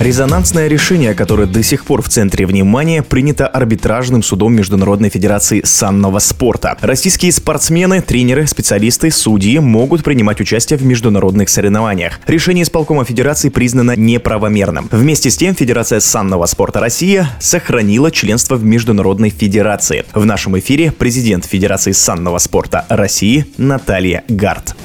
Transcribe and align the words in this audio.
Резонансное 0.00 0.68
решение, 0.68 1.12
которое 1.12 1.48
до 1.48 1.60
сих 1.64 1.84
пор 1.84 2.02
в 2.02 2.08
центре 2.08 2.46
внимания, 2.46 3.02
принято 3.02 3.48
арбитражным 3.48 4.22
судом 4.22 4.54
Международной 4.54 5.08
Федерации 5.08 5.60
санного 5.64 6.20
спорта. 6.20 6.78
Российские 6.80 7.32
спортсмены, 7.32 8.00
тренеры, 8.00 8.46
специалисты, 8.46 9.10
судьи 9.10 9.58
могут 9.58 10.04
принимать 10.04 10.40
участие 10.40 10.78
в 10.78 10.84
международных 10.84 11.48
соревнованиях. 11.48 12.20
Решение 12.28 12.62
исполкома 12.62 13.04
Федерации 13.04 13.48
признано 13.48 13.96
неправомерным. 13.96 14.88
Вместе 14.92 15.30
с 15.30 15.36
тем, 15.36 15.56
Федерация 15.56 15.98
санного 15.98 16.46
спорта 16.46 16.78
России 16.78 17.26
сохранила 17.40 18.12
членство 18.12 18.54
в 18.54 18.64
Международной 18.64 19.30
Федерации. 19.30 20.04
В 20.14 20.24
нашем 20.24 20.56
эфире 20.60 20.92
президент 20.92 21.44
Федерации 21.44 21.90
санного 21.90 22.38
спорта 22.38 22.86
России 22.88 23.46
Наталья 23.56 24.22
Гарт. 24.28 24.76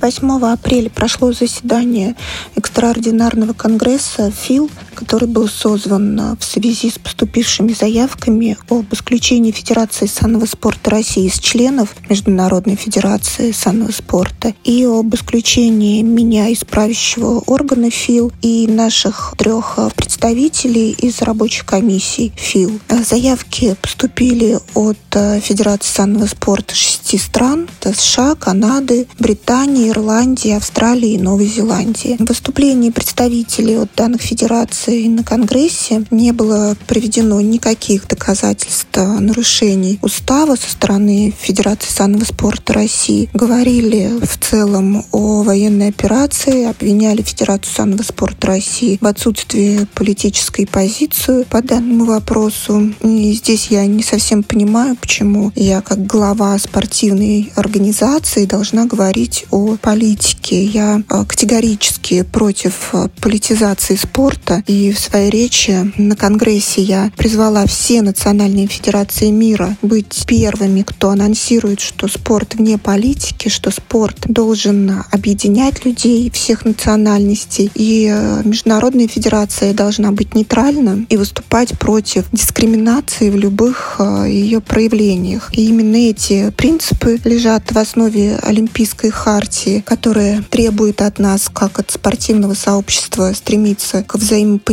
8 0.00 0.52
апреля 0.52 0.90
прошло 0.90 1.32
заседание 1.32 2.14
экстраординарного 2.54 3.52
конгресса 3.52 4.30
ФИЛ, 4.30 4.70
который 4.98 5.28
был 5.28 5.48
созван 5.48 6.36
в 6.38 6.44
связи 6.44 6.90
с 6.90 6.98
поступившими 6.98 7.72
заявками 7.72 8.58
об 8.68 8.92
исключении 8.92 9.52
Федерации 9.52 10.06
санного 10.06 10.44
спорта 10.46 10.90
России 10.90 11.26
из 11.26 11.38
членов 11.38 11.94
Международной 12.08 12.74
Федерации 12.74 13.52
санного 13.52 13.92
спорта 13.92 14.54
и 14.64 14.84
об 14.84 15.14
исключении 15.14 16.02
меня 16.02 16.48
из 16.48 16.64
правящего 16.64 17.38
органа 17.46 17.90
ФИЛ 17.90 18.32
и 18.42 18.66
наших 18.66 19.34
трех 19.38 19.78
представителей 19.94 20.90
из 20.90 21.22
рабочей 21.22 21.64
комиссии 21.64 22.32
ФИЛ. 22.34 22.80
Заявки 23.08 23.76
поступили 23.80 24.58
от 24.74 24.98
Федерации 25.42 25.92
санного 25.94 26.26
спорта 26.26 26.74
шести 26.74 27.18
стран. 27.18 27.68
США, 27.84 28.34
Канады, 28.34 29.06
Британии, 29.18 29.90
Ирландии, 29.90 30.52
Австралии 30.52 31.12
и 31.12 31.18
Новой 31.18 31.46
Зеландии. 31.46 32.16
В 32.18 32.26
выступлении 32.26 32.90
представителей 32.90 33.76
от 33.76 33.94
данных 33.94 34.22
федераций 34.22 34.87
на 34.88 35.22
Конгрессе 35.22 36.04
не 36.10 36.32
было 36.32 36.76
приведено 36.86 37.40
никаких 37.40 38.08
доказательств 38.08 38.88
нарушений 38.96 39.98
устава 40.02 40.56
со 40.56 40.70
стороны 40.70 41.34
Федерации 41.38 41.90
санного 41.90 42.24
спорта 42.24 42.72
России. 42.72 43.28
Говорили 43.34 44.10
в 44.24 44.38
целом 44.38 45.04
о 45.12 45.42
военной 45.42 45.88
операции, 45.88 46.64
обвиняли 46.64 47.22
Федерацию 47.22 47.74
санного 47.74 48.02
спорта 48.02 48.46
России 48.46 48.98
в 49.00 49.06
отсутствии 49.06 49.86
политической 49.94 50.66
позиции 50.66 51.44
по 51.44 51.62
данному 51.62 52.06
вопросу. 52.06 52.92
И 53.02 53.32
здесь 53.34 53.68
я 53.68 53.86
не 53.86 54.02
совсем 54.02 54.42
понимаю, 54.42 54.96
почему 54.96 55.52
я 55.54 55.82
как 55.82 56.06
глава 56.06 56.58
спортивной 56.58 57.52
организации 57.56 58.46
должна 58.46 58.86
говорить 58.86 59.44
о 59.50 59.76
политики. 59.76 60.54
Я 60.54 61.02
а, 61.08 61.24
категорически 61.24 62.22
против 62.22 62.90
а, 62.92 63.08
политизации 63.20 63.96
спорта. 63.96 64.62
И 64.66 64.77
в 64.92 64.98
своей 64.98 65.30
речи 65.30 65.92
на 65.96 66.16
Конгрессе 66.16 66.82
я 66.82 67.10
призвала 67.16 67.66
все 67.66 68.02
национальные 68.02 68.66
федерации 68.66 69.30
мира 69.30 69.76
быть 69.82 70.24
первыми, 70.26 70.82
кто 70.82 71.10
анонсирует, 71.10 71.80
что 71.80 72.08
спорт 72.08 72.54
вне 72.54 72.78
политики, 72.78 73.48
что 73.48 73.70
спорт 73.70 74.16
должен 74.26 75.04
объединять 75.10 75.84
людей 75.84 76.30
всех 76.30 76.64
национальностей. 76.64 77.70
И 77.74 78.08
а, 78.08 78.42
Международная 78.44 79.08
федерация 79.08 79.74
должна 79.74 80.12
быть 80.12 80.34
нейтральна 80.34 81.06
и 81.08 81.16
выступать 81.16 81.78
против 81.78 82.26
дискриминации 82.32 83.30
в 83.30 83.36
любых 83.36 84.00
ее 84.26 84.60
проявлениях. 84.60 85.50
И 85.52 85.66
именно 85.66 85.96
эти 85.96 86.50
принципы 86.50 87.18
лежат 87.24 87.72
в 87.72 87.78
основе 87.78 88.36
Олимпийской 88.36 89.10
хартии 89.10 89.82
которое 89.88 90.42
требует 90.50 91.00
от 91.00 91.18
нас, 91.18 91.50
как 91.52 91.78
от 91.78 91.90
спортивного 91.90 92.54
сообщества, 92.54 93.32
стремиться 93.32 94.02
к 94.02 94.16
взаимопониманию, 94.16 94.67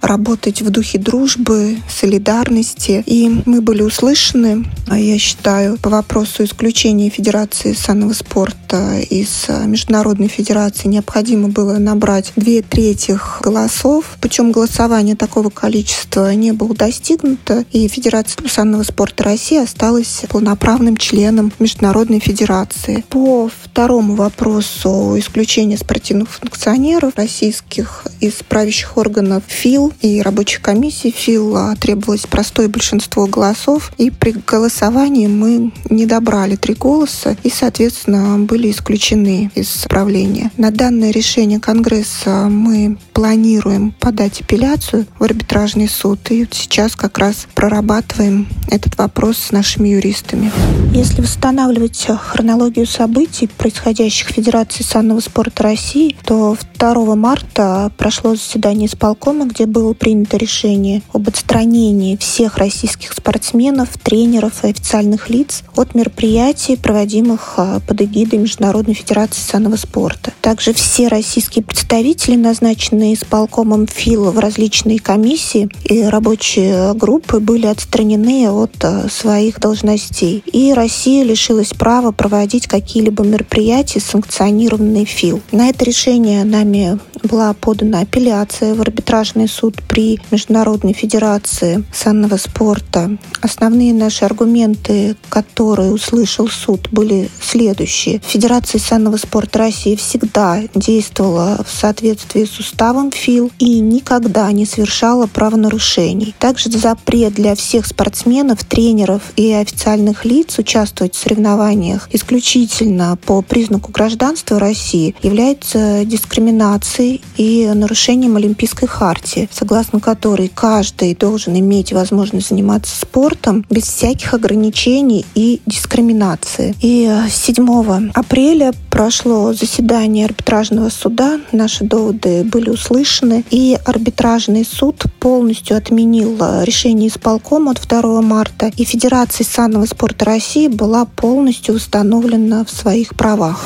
работать 0.00 0.62
в 0.62 0.70
духе 0.70 0.98
дружбы, 0.98 1.76
солидарности. 1.88 3.02
И 3.04 3.28
мы 3.44 3.60
были 3.60 3.82
услышаны, 3.82 4.64
а 4.88 4.98
я 4.98 5.18
считаю, 5.18 5.76
по 5.76 5.90
вопросу 5.90 6.44
исключения 6.44 7.10
Федерации 7.10 7.74
санного 7.74 8.14
спорта 8.14 9.00
из 9.10 9.46
Международной 9.66 10.28
Федерации 10.28 10.88
необходимо 10.88 11.48
было 11.48 11.78
набрать 11.78 12.32
две 12.36 12.62
трети 12.62 13.18
голосов. 13.42 14.16
Причем 14.20 14.50
голосование 14.50 15.14
такого 15.14 15.50
количества 15.50 16.34
не 16.34 16.52
было 16.52 16.74
достигнуто, 16.74 17.64
и 17.70 17.86
Федерация 17.88 18.48
санного 18.48 18.82
спорта 18.82 19.24
России 19.24 19.62
осталась 19.62 20.22
полноправным 20.30 20.96
членом 20.96 21.52
Международной 21.58 22.20
Федерации. 22.20 23.04
По 23.10 23.50
второму 23.62 24.14
вопросу 24.14 25.16
исключения 25.18 25.76
спортивных 25.76 26.30
функционеров 26.30 27.12
российских 27.16 28.04
из 28.20 28.34
правящих 28.48 28.96
органов 28.96 29.17
ФИЛ 29.46 29.92
и 30.00 30.22
рабочей 30.22 30.60
комиссии 30.60 31.10
ФИЛ 31.10 31.56
а, 31.56 31.76
требовалось 31.76 32.26
простое 32.26 32.68
большинство 32.68 33.26
голосов, 33.26 33.92
и 33.98 34.10
при 34.10 34.32
голосовании 34.32 35.26
мы 35.26 35.72
не 35.90 36.06
добрали 36.06 36.56
три 36.56 36.74
голоса 36.74 37.36
и, 37.42 37.50
соответственно, 37.50 38.38
были 38.38 38.70
исключены 38.70 39.50
из 39.54 39.68
правления. 39.88 40.50
На 40.56 40.70
данное 40.70 41.10
решение 41.10 41.60
Конгресса 41.60 42.48
мы 42.48 42.98
планируем 43.12 43.92
подать 44.00 44.40
апелляцию 44.40 45.06
в 45.18 45.24
арбитражный 45.24 45.88
суд, 45.88 46.18
и 46.30 46.46
сейчас 46.50 46.96
как 46.96 47.18
раз 47.18 47.46
прорабатываем 47.54 48.48
этот 48.70 48.96
вопрос 48.98 49.38
с 49.38 49.52
нашими 49.52 49.88
юристами. 49.88 50.50
Если 50.92 51.20
восстанавливать 51.20 52.06
хронологию 52.06 52.86
событий, 52.86 53.48
происходящих 53.58 53.98
руководящих 53.98 54.28
Федерации 54.28 54.82
санного 54.82 55.20
спорта 55.20 55.62
России, 55.64 56.16
то 56.24 56.56
2 56.78 57.16
марта 57.16 57.90
прошло 57.96 58.34
заседание 58.34 58.88
исполкома, 59.08 59.46
где 59.46 59.66
было 59.66 59.92
принято 59.92 60.36
решение 60.36 61.02
об 61.12 61.28
отстранении 61.28 62.16
всех 62.16 62.58
российских 62.58 63.12
спортсменов, 63.12 63.90
тренеров 64.02 64.64
и 64.64 64.68
официальных 64.68 65.28
лиц 65.28 65.62
от 65.76 65.94
мероприятий, 65.94 66.76
проводимых 66.76 67.54
а, 67.56 67.80
под 67.80 68.00
эгидой 68.00 68.38
Международной 68.38 68.94
Федерации 68.94 69.40
санного 69.40 69.76
спорта. 69.76 70.32
Также 70.40 70.72
все 70.72 71.08
российские 71.08 71.64
представители, 71.64 72.36
назначенные 72.36 73.14
исполкомом 73.14 73.86
ФИЛ 73.86 74.30
в 74.30 74.38
различные 74.38 74.98
комиссии 74.98 75.68
и 75.84 76.02
рабочие 76.04 76.94
группы, 76.94 77.40
были 77.40 77.66
отстранены 77.66 78.48
от 78.50 78.72
а, 78.82 79.08
своих 79.10 79.60
должностей. 79.60 80.42
И 80.46 80.72
Россия 80.72 81.24
лишилась 81.24 81.74
права 81.74 82.12
проводить 82.12 82.66
какие-либо 82.66 83.24
мероприятия 83.24 83.98
полностью 83.98 84.00
санкционированный 84.00 85.04
ФИЛ. 85.04 85.40
На 85.52 85.68
это 85.68 85.84
решение 85.84 86.44
нами 86.44 86.98
была 87.22 87.52
подана 87.54 88.00
апелляция 88.00 88.74
в 88.74 88.80
арбитражный 88.80 89.48
суд 89.48 89.76
при 89.88 90.20
Международной 90.30 90.92
Федерации 90.92 91.84
санного 91.92 92.36
спорта. 92.36 93.16
Основные 93.40 93.94
наши 93.94 94.24
аргументы, 94.24 95.16
которые 95.28 95.92
услышал 95.92 96.48
суд, 96.48 96.88
были 96.90 97.30
следующие. 97.40 98.20
Федерация 98.24 98.78
санного 98.78 99.16
спорта 99.16 99.58
России 99.60 99.96
всегда 99.96 100.62
действовала 100.74 101.64
в 101.66 101.72
соответствии 101.72 102.44
с 102.44 102.58
уставом 102.58 103.10
ФИЛ 103.10 103.50
и 103.58 103.80
никогда 103.80 104.50
не 104.52 104.66
совершала 104.66 105.26
правонарушений. 105.26 106.34
Также 106.38 106.70
запрет 106.70 107.34
для 107.34 107.54
всех 107.54 107.86
спортсменов, 107.86 108.64
тренеров 108.64 109.22
и 109.36 109.52
официальных 109.52 110.24
лиц 110.24 110.58
участвовать 110.58 111.14
в 111.14 111.18
соревнованиях 111.18 112.08
исключительно 112.12 113.18
по 113.24 113.42
признаку 113.42 113.92
гражданства 113.92 114.58
России 114.58 115.14
является 115.22 116.04
дискриминацией 116.04 117.07
и 117.36 117.70
нарушением 117.74 118.36
Олимпийской 118.36 118.86
хартии, 118.86 119.48
согласно 119.52 120.00
которой 120.00 120.50
каждый 120.54 121.14
должен 121.14 121.58
иметь 121.58 121.92
возможность 121.92 122.48
заниматься 122.48 122.94
спортом 122.98 123.64
без 123.70 123.84
всяких 123.84 124.34
ограничений 124.34 125.24
и 125.34 125.60
дискриминации. 125.66 126.74
И 126.80 127.10
7 127.30 128.10
апреля 128.14 128.72
прошло 128.90 129.52
заседание 129.52 130.26
арбитражного 130.26 130.88
суда, 130.90 131.40
наши 131.52 131.84
доводы 131.84 132.44
были 132.44 132.70
услышаны, 132.70 133.44
и 133.50 133.78
арбитражный 133.84 134.64
суд 134.64 135.04
полностью 135.20 135.76
отменил 135.76 136.36
решение 136.62 137.08
исполкома 137.08 137.72
от 137.72 137.86
2 137.86 138.22
марта, 138.22 138.70
и 138.76 138.84
Федерация 138.84 139.44
санного 139.44 139.86
спорта 139.86 140.24
России 140.24 140.68
была 140.68 141.04
полностью 141.04 141.74
установлена 141.74 142.64
в 142.64 142.70
своих 142.70 143.14
правах. 143.14 143.64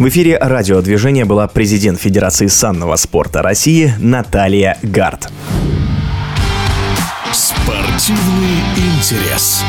В 0.00 0.08
эфире 0.08 0.38
радиодвижения 0.38 1.26
была 1.26 1.46
президент 1.46 2.00
Федерации 2.00 2.46
санного 2.46 2.96
спорта 2.96 3.42
России 3.42 3.92
Наталья 3.98 4.78
Гард. 4.82 5.30
Спортивный 7.34 8.62
интерес. 8.78 9.62